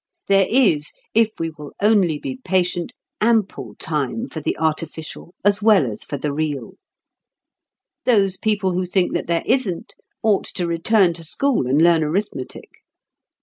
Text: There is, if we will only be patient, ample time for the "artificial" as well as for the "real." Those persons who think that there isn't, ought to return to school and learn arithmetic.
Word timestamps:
There 0.27 0.47
is, 0.49 0.93
if 1.13 1.29
we 1.37 1.51
will 1.51 1.73
only 1.79 2.17
be 2.17 2.39
patient, 2.43 2.91
ample 3.21 3.75
time 3.75 4.27
for 4.29 4.41
the 4.41 4.57
"artificial" 4.57 5.35
as 5.45 5.61
well 5.61 5.91
as 5.91 6.03
for 6.03 6.17
the 6.17 6.33
"real." 6.33 6.71
Those 8.05 8.35
persons 8.35 8.63
who 8.73 8.85
think 8.87 9.13
that 9.13 9.27
there 9.27 9.43
isn't, 9.45 9.93
ought 10.23 10.45
to 10.45 10.65
return 10.65 11.13
to 11.13 11.23
school 11.23 11.67
and 11.67 11.79
learn 11.79 12.03
arithmetic. 12.03 12.69